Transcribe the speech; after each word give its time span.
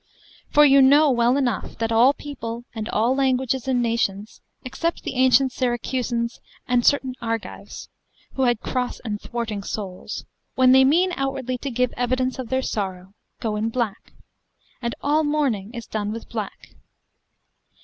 For 0.49 0.65
you 0.65 0.81
know 0.81 1.11
well 1.11 1.37
enough 1.37 1.77
that 1.77 1.91
all 1.91 2.11
people, 2.11 2.65
and 2.73 2.89
all 2.89 3.15
languages 3.15 3.67
and 3.67 3.83
nations, 3.83 4.41
except 4.65 5.03
the 5.03 5.13
ancient 5.13 5.51
Syracusans 5.51 6.39
and 6.67 6.83
certain 6.83 7.13
Argives, 7.21 7.87
who 8.33 8.45
had 8.45 8.61
cross 8.61 8.99
and 9.01 9.21
thwarting 9.21 9.61
souls, 9.61 10.25
when 10.55 10.71
they 10.71 10.83
mean 10.85 11.13
outwardly 11.17 11.59
to 11.59 11.69
give 11.69 11.93
evidence 11.95 12.39
of 12.39 12.49
their 12.49 12.63
sorrow, 12.63 13.13
go 13.39 13.55
in 13.55 13.69
black; 13.69 14.13
and 14.81 14.95
all 15.03 15.23
mourning 15.23 15.71
is 15.75 15.85
done 15.85 16.11
with 16.11 16.27
black. 16.29 16.69